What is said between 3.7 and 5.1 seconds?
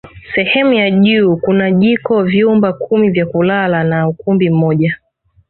na ukumbi mmoja